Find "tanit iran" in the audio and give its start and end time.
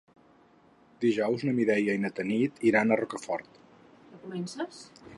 2.21-2.91